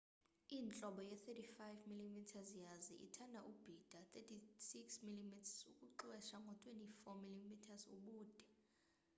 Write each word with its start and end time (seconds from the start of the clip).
intlobo 0.57 0.99
ye-35 1.09 1.65
mm 1.99 2.17
yazi 2.63 2.93
ithanda 3.07 3.39
ubhida 3.49 3.99
36 4.15 5.05
mm 5.07 5.33
ukuxwesa 5.69 6.35
ngo-24 6.43 7.05
mm 7.47 7.63
ubude 7.95 8.43